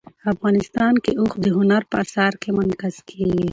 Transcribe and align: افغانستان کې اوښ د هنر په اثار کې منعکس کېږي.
افغانستان 0.33 0.93
کې 1.03 1.11
اوښ 1.19 1.31
د 1.43 1.45
هنر 1.57 1.81
په 1.91 1.95
اثار 2.03 2.33
کې 2.41 2.49
منعکس 2.57 2.97
کېږي. 3.09 3.47